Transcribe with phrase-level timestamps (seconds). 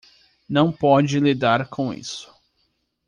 [0.49, 2.33] Não pode lidar com isso